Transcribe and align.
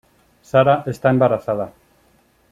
Sara 0.51 0.75
está 0.93 1.07
embarazada. 1.11 1.67